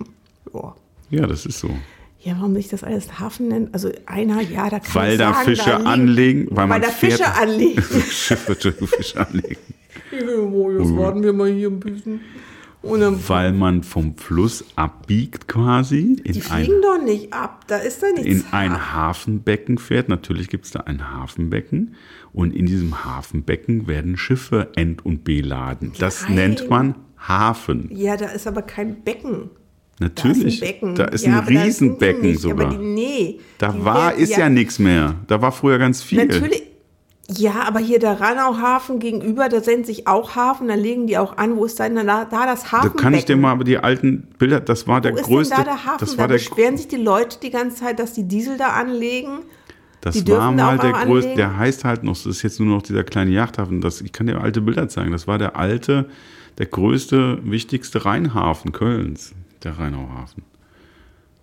[0.54, 0.74] ja.
[1.10, 1.70] ja das ist so.
[2.22, 3.72] Ja, warum sich das alles Hafen nennt?
[3.74, 6.82] Also einer, ja, da kann Weil ich da sagen, Fische liegen- anlegen, weil Weil man
[6.82, 7.82] da fährt- Fische anlegen.
[8.10, 9.56] Schiffe, Fische anlegen.
[10.12, 12.20] Jetzt warten wir mal hier ein bisschen.
[12.82, 17.64] Weil man vom Fluss abbiegt quasi die in ein, fliegen doch nicht ab.
[17.66, 18.26] Da ist da nichts.
[18.26, 20.08] in ein Hafenbecken fährt.
[20.08, 21.94] Natürlich gibt es da ein Hafenbecken.
[22.32, 25.92] Und in diesem Hafenbecken werden Schiffe ent- und beladen.
[25.98, 26.34] Das Nein.
[26.36, 27.90] nennt man Hafen.
[27.92, 29.50] ja, da ist aber kein Becken.
[29.98, 30.60] Natürlich.
[30.60, 30.94] Da ist ein Becken.
[30.94, 32.40] Da ist ja, ein aber da Riesenbecken nicht.
[32.40, 32.70] sogar.
[32.70, 33.40] Die, nee.
[33.58, 35.16] Da Die war, werden- ist ja, nichts mehr.
[35.26, 36.24] Da war früher ganz viel.
[36.24, 36.62] Natürlich.
[37.36, 41.36] Ja, aber hier der Ranauhafen gegenüber, da sendet sich auch Hafen, da legen die auch
[41.36, 41.56] an.
[41.56, 43.00] Wo ist denn da, da das Da Hafenbecken?
[43.00, 45.54] kann ich dir mal die alten Bilder, das war der Wo ist größte.
[45.54, 45.96] denn da der Hafen?
[46.00, 48.70] das da war der, beschweren sich die Leute die ganze Zeit, dass die Diesel da
[48.70, 49.40] anlegen.
[50.00, 52.74] das war da mal auch der größte, der heißt halt noch, das ist jetzt nur
[52.74, 53.80] noch dieser kleine Yachthafen.
[53.80, 55.12] Das, ich kann dir alte Bilder zeigen.
[55.12, 56.08] Das war der alte,
[56.58, 60.42] der größte, wichtigste Rheinhafen Kölns, der Rheinauhafen.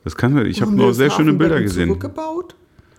[0.03, 1.87] Das kann ich habe nur sehr schöne Bilder gesehen.
[1.87, 2.55] Zurückgebaut?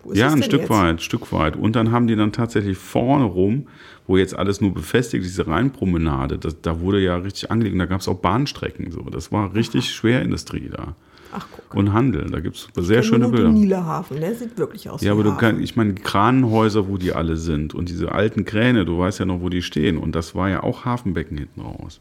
[0.08, 0.70] Wo ist Ja, ein Stück jetzt?
[0.70, 1.56] weit, Stück weit.
[1.56, 3.66] Und dann haben die dann tatsächlich vorne rum,
[4.06, 7.84] wo jetzt alles nur befestigt, diese Rheinpromenade, das, da wurde ja richtig angelegt und da
[7.86, 8.90] gab es auch Bahnstrecken.
[8.90, 9.02] So.
[9.02, 10.94] Das war richtig Schwerindustrie da.
[11.30, 11.74] Ach, guck.
[11.74, 13.48] Und Handel, da gibt es sehr schöne nur Bilder.
[13.48, 16.96] Den Niederhafen, der sieht wirklich aus Ja, aber du kannst, ich meine, die Kranenhäuser, wo
[16.96, 19.98] die alle sind und diese alten Kräne, du weißt ja noch, wo die stehen.
[19.98, 22.00] Und das war ja auch Hafenbecken hinten raus.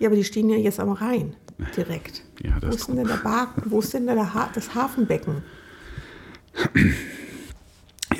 [0.00, 1.34] Ja, aber die stehen ja jetzt am Rhein,
[1.76, 2.24] direkt.
[2.42, 5.44] Ja, wo ist denn da der Bar, wo ist denn da das Hafenbecken?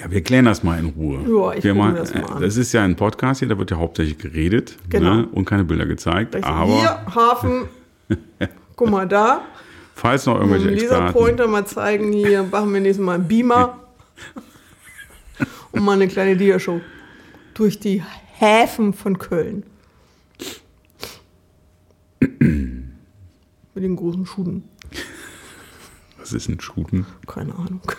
[0.01, 1.21] Ja, wir klären das mal in Ruhe.
[1.29, 2.41] Ja, ich wir mal, das mal an.
[2.43, 5.17] das ist ja ein Podcast hier, da wird ja hauptsächlich geredet Genau.
[5.17, 6.35] ne, und keine Bilder gezeigt.
[6.35, 6.51] Richtig.
[6.51, 7.65] Aber Hier, Hafen.
[8.77, 9.43] Guck mal da.
[9.95, 11.05] falls noch irgendwelche Einen Experten...
[11.05, 13.81] Laserpointer mal zeigen, hier machen wir nächstes Mal einen Beamer.
[15.73, 16.81] Und mal eine kleine Diashow.
[17.55, 18.03] Durch die
[18.39, 19.63] Häfen von Köln.
[22.41, 24.65] Mit den großen Schuden.
[26.23, 27.07] Was ist ein Schuten?
[27.27, 27.81] Keine Ahnung.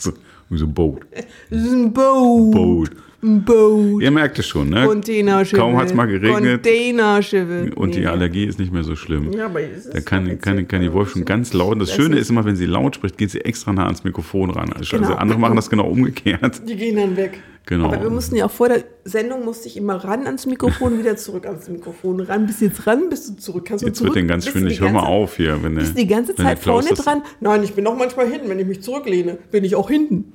[0.00, 0.12] So,
[0.50, 1.02] wie so ein Boot.
[1.48, 2.50] Das ist ein Boot.
[2.52, 2.90] Boot.
[3.22, 4.02] Ein Boot.
[4.02, 4.84] Ihr merkt es schon, ne?
[4.84, 5.56] Containerschiffe.
[5.62, 6.64] Kaum hat's mal geregnet.
[6.64, 7.70] Containerschiffe.
[7.76, 8.04] Und die.
[8.04, 9.32] Allergie ist nicht mehr so schlimm.
[9.32, 11.80] Ja, aber es ist Da kann, kann, kann die Wolf schon ganz laut.
[11.80, 14.02] Das Das Schöne ist- ist immer, wenn sie laut spricht, geht sie extra nah ans
[14.02, 14.72] Mikrofon ran.
[14.72, 15.14] Also Genau.
[15.14, 16.68] andere machen das genau umgekehrt.
[16.68, 17.38] Die gehen dann weg.
[17.66, 17.86] Genau.
[17.86, 21.16] Aber wir mussten ja auch vor der Sendung musste ich immer ran ans Mikrofon, wieder
[21.16, 22.20] zurück ans Mikrofon.
[22.20, 23.64] Ran, bist du jetzt ran, bist du zurück.
[23.64, 24.10] Kannst du Jetzt zurück?
[24.14, 24.78] wird den ganz Bist du schwindelig.
[24.78, 25.62] die Hör mal auf hier.
[25.62, 27.22] Wenn Bist du die ganze Zeit vorne das, dran?
[27.40, 28.50] Nein, ich bin auch manchmal hinten.
[28.50, 30.34] Wenn ich mich zurücklehne, bin ich auch hinten.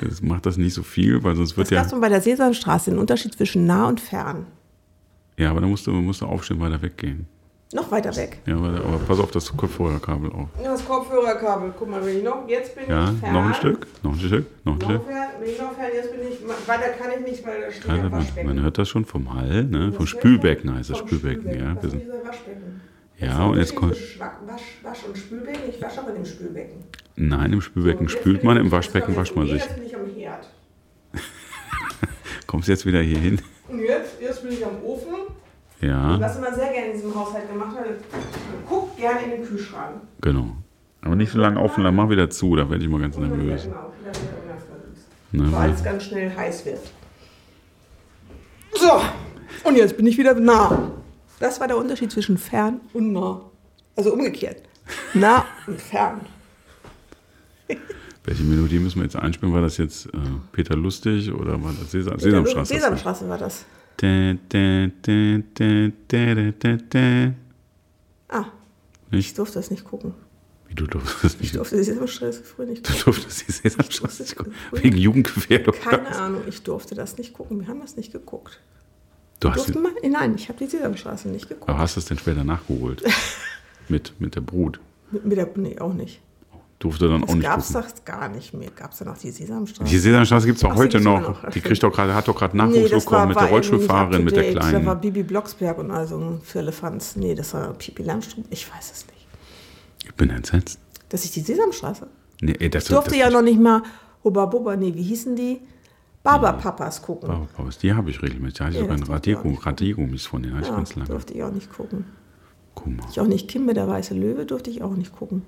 [0.00, 1.96] Das macht das nicht so viel, weil sonst wird Was ja.
[1.96, 2.90] du bei der Sesamstraße?
[2.90, 4.46] Den Unterschied zwischen nah und fern?
[5.36, 7.26] Ja, aber dann musst du, musst du aufstehen, weiter weggehen.
[7.74, 8.38] Noch weiter weg.
[8.46, 10.48] Ja, aber, aber pass auf das Kopfhörerkabel auf.
[10.62, 11.74] Ja, das Kopfhörerkabel.
[11.78, 13.32] Guck mal, wenn ich noch, jetzt bin Ja, ich fern.
[13.34, 15.04] noch ein Stück, noch ein Stück, noch ein Noch Stück.
[15.06, 17.84] fern, bin ich noch fern, jetzt bin ich, weiter kann ich nicht, weil da steht
[17.86, 18.48] Ja, ein man, Waschbecken.
[18.48, 19.92] man hört das schon vom Hall, ne?
[19.92, 21.74] vom Spülbecken heißt das Spülbecken, ja.
[21.74, 22.80] Das sind, dieser Waschbecken.
[23.18, 23.92] ja, und jetzt kommt.
[23.92, 25.68] Wasch, Wasch, und Spülbecken.
[25.68, 26.84] Ich wasche aber dem Spülbecken.
[27.16, 29.62] Nein, im Spülbecken So, spült man, im Waschbecken wascht man sich.
[29.62, 30.48] Jetzt bin ich am Herd.
[32.46, 33.42] Kommst jetzt wieder hier hin?
[33.68, 35.27] Und jetzt, jetzt bin ich am Ofen.
[35.80, 39.44] Ja, Was man sehr gerne in diesem Haushalt gemacht hat, man guckt gerne in den
[39.44, 40.00] Kühlschrank.
[40.20, 40.56] genau.
[41.00, 43.62] Aber nicht so lange offen, dann mach wieder zu, da werde ich mal ganz nervös.
[43.62, 45.06] Genau, wieder wieder nervös.
[45.30, 46.80] Ne, Weil es ganz schnell heiß wird.
[48.74, 49.00] So,
[49.62, 50.90] und jetzt bin ich wieder nah.
[51.38, 53.42] Das war der Unterschied zwischen fern und nah.
[53.96, 54.62] Also umgekehrt.
[55.14, 56.20] Nah und fern.
[58.24, 59.54] Welche Melodie müssen wir jetzt einspielen?
[59.54, 60.18] War das jetzt äh,
[60.52, 62.74] Peter Lustig oder war das Sesam, Sesamstraße?
[62.74, 63.64] Sesamstraße war das.
[68.28, 68.44] Ah,
[69.10, 70.14] ich durfte das nicht gucken.
[70.68, 71.56] Wie du durftest das Ich nicht.
[71.56, 73.04] durfte die Sesamstraße früher nicht Du gucken.
[73.12, 74.52] durftest die Sesamstraße nicht gucken.
[74.72, 75.74] Wegen Jugendgefährdung.
[75.82, 77.60] Keine Ahnung, ich durfte das nicht gucken.
[77.60, 78.60] Wir haben das nicht geguckt.
[79.40, 79.92] Du hast, Durfte man?
[80.10, 81.68] Nein, ich habe die Sesamstraße nicht geguckt.
[81.70, 83.02] aber hast du es denn später nachgeholt?
[83.88, 84.78] mit, mit der Brut.
[85.10, 86.20] Mit, mit der, nee, auch nicht.
[86.78, 88.70] Durfte dann auch Das nicht gab es doch gar nicht mehr.
[88.70, 89.90] Gab es dann noch die Sesamstraße?
[89.90, 91.42] Die Sesamstraße gibt es auch Ach, heute noch.
[91.42, 91.50] noch.
[91.50, 94.24] Die kriegt doch gerade, hat doch gerade Nachwuchs das bekommen mit der war irgendwie Rollstuhlfahrerin,
[94.24, 94.56] nicht mit der date.
[94.56, 95.00] Da war kleinen.
[95.00, 97.16] Bibi Blocksberg und also ein Firlefanz.
[97.16, 98.46] Nee, das war Pipi Langstrumpf.
[98.50, 99.26] Ich weiß es nicht.
[100.04, 100.78] Ich bin entsetzt.
[101.08, 102.06] Das ist die Sesamstraße.
[102.42, 103.82] Nee, das, Ich durfte das, ja noch nicht mal
[104.22, 105.60] Hubba Bubba, nee, wie hießen die?
[106.22, 107.30] Barberpapas gucken.
[107.30, 108.58] Oh, Paus, die habe ich regelmäßig.
[108.58, 111.34] Da hatte ich sogar das ein ich auch nicht Radiergummis von denen, ich Ja, durfte
[111.34, 112.04] ich auch nicht gucken.
[112.74, 113.06] Guck mal.
[113.10, 113.48] Ich auch nicht.
[113.48, 115.42] Kimbe, der weiße Löwe, durfte ich auch nicht gucken.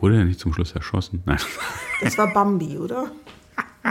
[0.00, 1.22] Wurde der nicht zum Schluss erschossen?
[1.26, 1.38] Nein.
[2.02, 3.10] Das war Bambi, oder?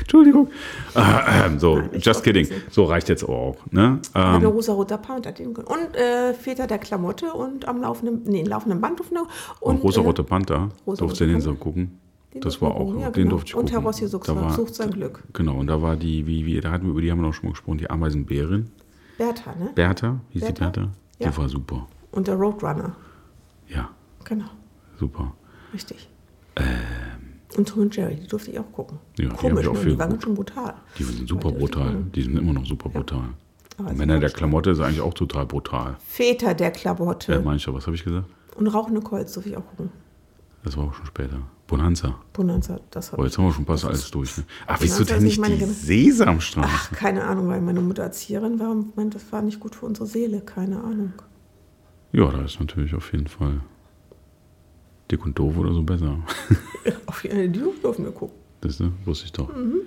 [0.00, 0.48] Entschuldigung.
[0.94, 2.46] Äh, ähm, so, Nein, just kidding.
[2.70, 3.56] So reicht jetzt auch.
[3.70, 4.00] Ne?
[4.14, 5.32] Ähm, rosa-roter Panther.
[5.32, 9.00] den- Und äh, Väter der Klamotte und am laufenden, nee, laufenden Band.
[9.00, 9.18] Und,
[9.60, 11.98] und äh, Rosa-Rote Panther, Rosa-Rote durfte den so gucken.
[12.32, 13.30] Den Das war auch, ja, den genau.
[13.30, 13.72] durfte ich Und gucken.
[13.80, 15.22] Herr Rossi sucht, Da war- sucht sein Glück.
[15.32, 17.34] Genau, und da war die, wie, wie, da hatten wir, über die haben wir auch
[17.34, 18.70] schon mal gesprochen, die Ameisenbärin.
[19.18, 19.70] Bertha, ne?
[19.74, 20.64] Bertha, hieß die Bertha?
[20.70, 20.88] Bertha?
[21.18, 21.36] Die Ja.
[21.36, 21.86] war super.
[22.12, 22.94] Und der Roadrunner.
[23.68, 23.90] Ja,
[24.24, 24.46] Genau,
[24.98, 25.32] super.
[25.72, 26.08] Richtig.
[27.56, 28.98] Und Tom und Jerry, die durfte ich auch gucken.
[29.18, 29.24] Ähm.
[29.26, 29.84] Ja, die Komisch, ich auch ne?
[29.84, 30.22] die waren geguckt.
[30.24, 30.74] schon brutal.
[30.98, 31.96] Die sind super Ja, die brutal.
[32.14, 33.28] Die sind immer noch super brutal.
[33.88, 35.96] Sie Männer der Klamotte ist eigentlich auch total brutal.
[36.06, 37.34] Väter der Klamotte.
[37.34, 38.26] Äh, mancher, was habe ich gesagt?
[38.56, 39.90] Und rauchende Colts durfte ich auch gucken.
[40.62, 41.38] Das war auch schon später.
[41.66, 42.14] Bonanza.
[42.34, 44.36] Bonanza, das Oh, habe jetzt haben wir schon fast alles durch.
[44.36, 44.44] Ne?
[44.66, 46.68] Ach, Bonanza wieso denn nicht die Gen- Sesamstraße?
[46.70, 49.86] Ach, keine Ahnung, weil meine Mutter Erzieherin war und meinte, das war nicht gut für
[49.86, 50.40] unsere Seele.
[50.42, 51.12] Keine Ahnung.
[52.12, 53.60] Ja, da ist natürlich auf jeden Fall
[55.12, 56.18] dick und doof oder so besser.
[57.06, 58.36] Auf jeden Fall, die durften wir gucken.
[58.62, 58.92] Das ne?
[59.04, 59.48] wusste ich doch.
[59.48, 59.82] Wir haben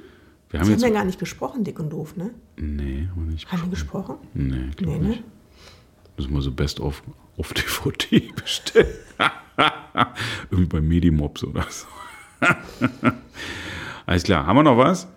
[0.51, 0.81] Sie haben jetzt.
[0.83, 2.31] ja gar nicht gesprochen, dick und doof, ne?
[2.57, 3.51] Nee, haben wir nicht.
[3.51, 4.15] Haben wir gesprochen?
[4.33, 5.07] Nee, glaube Nee, ne?
[5.09, 5.23] nicht.
[6.17, 7.01] Müssen wir so Best of
[7.37, 8.87] auf DVD bestellen.
[10.51, 11.87] Irgendwie bei Medimobs oder so.
[14.05, 15.07] Alles klar, haben wir noch was?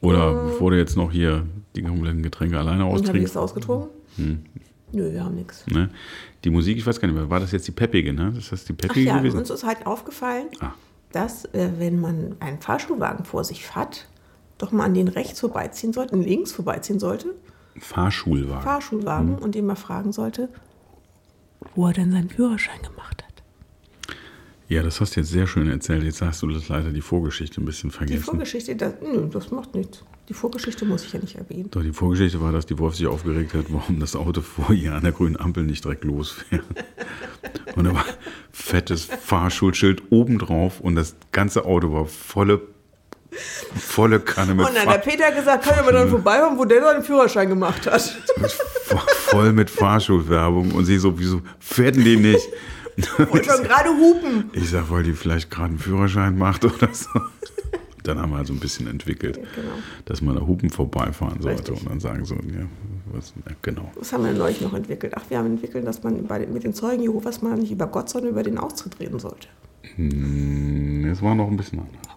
[0.00, 3.30] Oder bevor du jetzt noch hier die kompletten Getränke alleine Und habe ich austrinkst?
[3.30, 3.88] es ausgetrunken?
[4.16, 4.44] Hm.
[4.92, 5.66] Nö, wir haben nichts.
[5.68, 5.88] Ne?
[6.44, 8.32] Die Musik, ich weiß gar nicht mehr, war das jetzt die peppige, ne?
[8.34, 9.38] Das heißt die Ach peppige ja, gewesen?
[9.38, 10.72] uns ist halt aufgefallen, Ah.
[11.12, 14.06] dass äh, wenn man einen Fahrschulwagen vor sich hat,
[14.58, 17.34] doch mal an den rechts vorbeiziehen sollte, und links vorbeiziehen sollte,
[17.78, 18.62] Fahrschulwagen.
[18.62, 19.38] Fahrschulwagen, Mhm.
[19.38, 20.48] und den mal fragen sollte,
[21.74, 23.31] wo er denn seinen Führerschein gemacht hat.
[24.72, 26.02] Ja, das hast du jetzt sehr schön erzählt.
[26.02, 28.22] Jetzt hast du das leider die Vorgeschichte ein bisschen Die vergessen.
[28.22, 30.02] Vorgeschichte, das, nö, das macht nichts.
[30.28, 31.70] Die Vorgeschichte muss ich ja nicht erwähnen.
[31.70, 34.94] Doch, die Vorgeschichte war, dass die Wolf sich aufgeregt hat, warum das Auto vor ihr
[34.94, 36.64] an der grünen Ampel nicht direkt losfährt.
[37.76, 38.04] Und da war
[38.50, 42.60] fettes Fahrschulschild obendrauf und das ganze Auto war volle,
[43.30, 46.64] volle Kanne mit, Und dann hat der Peter gesagt, kann ich aber dann vorbeikommen, wo
[46.64, 48.00] der seinen Führerschein gemacht hat.
[48.84, 50.72] Fahr voll mit Fahrschulwerbung.
[50.72, 52.48] Und sie so, wieso fährt denn die nicht?
[53.18, 54.50] Und schon gerade hupen.
[54.52, 57.08] Ich sag, weil die vielleicht gerade einen Führerschein macht oder so.
[58.02, 59.74] Dann haben wir also ein bisschen entwickelt, genau.
[60.06, 61.82] dass man da Hupen vorbeifahren sollte Richtig.
[61.82, 62.66] und dann sagen so, ja,
[63.12, 63.92] was, ja, genau.
[63.94, 65.12] Was haben wir neulich noch entwickelt?
[65.16, 68.08] Ach, wir haben entwickelt, dass man bei, mit den Zeugen Jehovas mal nicht über Gott,
[68.08, 69.46] sondern über den Austritt reden sollte.
[69.94, 72.16] Hm, Es war noch ein bisschen anders.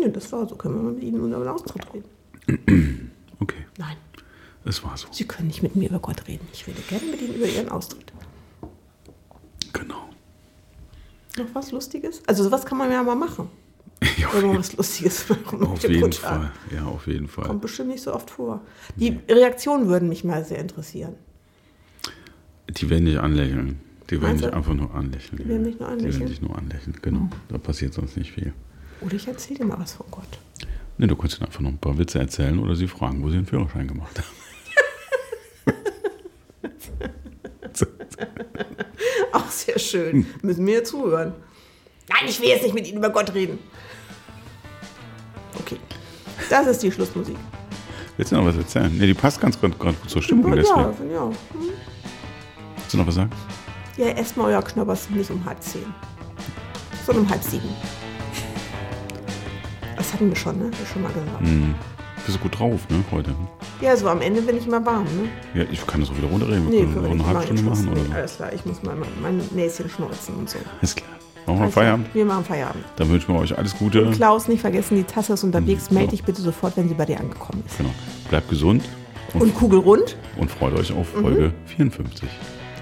[0.00, 0.54] Ja, das war so.
[0.56, 3.10] Können wir mal mit Ihnen über den Austritt reden?
[3.38, 3.96] Okay, Nein,
[4.64, 5.08] es war so.
[5.10, 6.48] Sie können nicht mit mir über Gott reden.
[6.54, 8.10] Ich rede gerne mit Ihnen über Ihren Austritt.
[9.74, 10.08] Genau.
[11.36, 12.22] Noch was Lustiges?
[12.26, 13.48] Also sowas kann man ja mal machen.
[14.18, 16.40] Ja, auf, Wenn man jeden, was Lustiges machen auf jeden brutal.
[16.40, 16.52] Fall.
[16.74, 17.46] Ja, auf jeden Fall.
[17.46, 18.60] Kommt bestimmt nicht so oft vor.
[18.96, 21.14] Die Reaktionen würden mich mal sehr interessieren.
[22.68, 23.80] Die werden dich anlächeln.
[24.10, 25.38] Die werden Meinst dich einfach nur anlächeln.
[25.42, 26.20] Die werden mich nur Die anlächeln?
[26.20, 27.28] werden dich nur anlächeln, genau.
[27.48, 28.52] Da passiert sonst nicht viel.
[29.00, 30.38] Oder ich erzähle dir mal was von Gott.
[30.98, 33.36] Ne, du kannst ihnen einfach noch ein paar Witze erzählen oder sie fragen, wo sie
[33.36, 34.26] den Führerschein gemacht haben.
[39.32, 40.26] Auch sehr schön.
[40.42, 41.32] Müssen wir zuhören.
[42.08, 43.58] Nein, ich will jetzt nicht mit Ihnen über Gott reden.
[45.58, 45.78] Okay.
[46.50, 47.36] Das ist die Schlussmusik.
[48.16, 48.96] Willst du noch was erzählen?
[48.96, 50.48] Ne, die passt ganz gerade gut zur Stimmung.
[50.50, 51.10] Ja, deswegen.
[51.10, 51.30] ja, ja.
[52.76, 53.30] Willst du noch was sagen?
[53.96, 55.86] Ja, esst mal euer Knoppers nicht um halb zehn,
[57.04, 57.68] sondern um halb sieben.
[59.96, 60.70] Das hatten wir schon, ne?
[60.82, 61.40] Ich schon mal gesagt.
[61.40, 61.74] Hm.
[62.26, 63.30] Bist du gut drauf, ne, heute?
[63.80, 65.28] Ja, so am Ende bin ich immer warm, ne?
[65.54, 66.66] Ja, ich kann das auch wieder runterreden.
[66.68, 68.16] Nee, Wir können auch eine halbe Stunde machen oder.
[68.16, 70.58] Alles klar, ich muss mal mein, Näschen schneuzen und so.
[70.80, 71.08] Alles klar.
[71.46, 72.12] Machen wir Feierabend?
[72.12, 72.84] Wir machen Feierabend.
[72.96, 74.10] Dann wünschen wir euch alles Gute.
[74.10, 75.88] Klaus, nicht vergessen, die Tasse ist unterwegs.
[75.88, 76.16] Mhm, Melde genau.
[76.16, 77.78] dich bitte sofort, wenn sie bei dir angekommen ist.
[77.78, 77.90] Genau.
[78.28, 78.82] Bleibt gesund
[79.34, 80.16] und, Und kugelrund?
[80.36, 82.28] und freut euch auf Folge 54.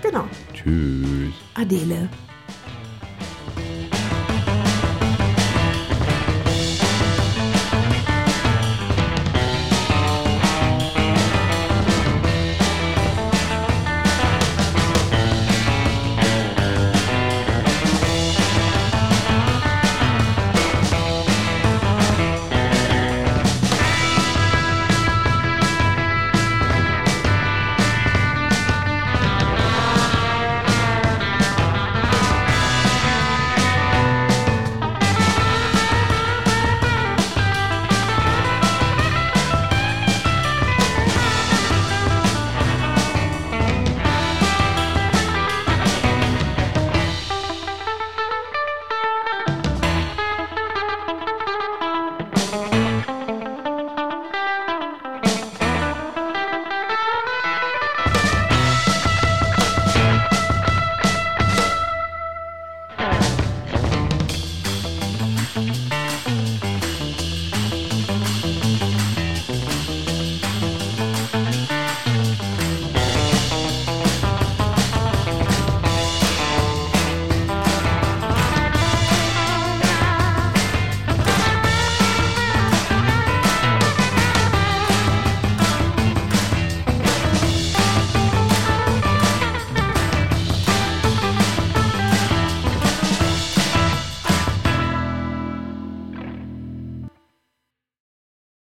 [0.00, 0.24] Genau.
[0.54, 1.35] Tschüss.
[1.52, 2.09] Adele.